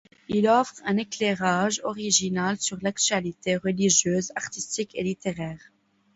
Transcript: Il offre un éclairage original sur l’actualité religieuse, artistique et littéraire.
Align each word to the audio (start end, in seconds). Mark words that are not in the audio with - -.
Il 0.29 0.47
offre 0.47 0.81
un 0.83 0.97
éclairage 0.97 1.79
original 1.83 2.57
sur 2.59 2.79
l’actualité 2.81 3.57
religieuse, 3.57 4.31
artistique 4.35 4.95
et 4.95 5.03
littéraire. 5.03 5.61